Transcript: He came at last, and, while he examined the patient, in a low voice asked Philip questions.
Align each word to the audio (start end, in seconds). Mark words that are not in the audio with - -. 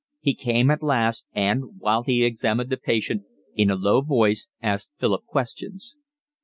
He 0.19 0.33
came 0.33 0.71
at 0.71 0.81
last, 0.81 1.27
and, 1.31 1.77
while 1.79 2.01
he 2.01 2.25
examined 2.25 2.71
the 2.71 2.77
patient, 2.77 3.21
in 3.55 3.69
a 3.69 3.75
low 3.75 4.01
voice 4.01 4.47
asked 4.59 4.89
Philip 4.99 5.27
questions. 5.27 5.95